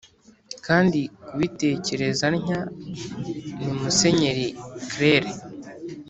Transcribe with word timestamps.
kandi 0.65 0.99
kubitekereza 1.25 2.25
ntya 2.39 2.61
ni 3.59 3.71
musenyeri 3.79 4.47
cleire, 4.89 5.31